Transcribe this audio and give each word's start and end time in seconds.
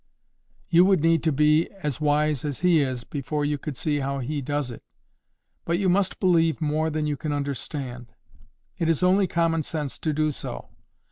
"You 0.67 0.83
would 0.85 1.01
need 1.01 1.21
to 1.25 1.31
be 1.31 1.69
as 1.83 2.01
wise 2.01 2.43
as 2.43 2.61
He 2.61 2.79
is 2.79 3.03
before 3.03 3.45
you 3.45 3.59
could 3.59 3.77
see 3.77 3.99
how 3.99 4.17
He 4.17 4.41
does 4.41 4.71
it. 4.71 4.81
But 5.63 5.77
you 5.77 5.89
must 5.89 6.19
believe 6.19 6.59
more 6.59 6.89
than 6.89 7.05
you 7.05 7.15
can 7.15 7.31
understand. 7.31 8.11
It 8.79 8.89
is 8.89 9.03
only 9.03 9.27
common 9.27 9.61
sense 9.61 9.99
to 9.99 10.11
do 10.11 10.31
so. 10.31 10.69